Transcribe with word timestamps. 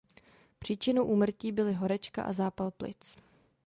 Příčinou 0.59 1.05
úmrtí 1.05 1.51
byly 1.51 1.73
horečka 1.73 2.23
a 2.23 2.33
zápal 2.33 2.71
plic. 2.71 3.15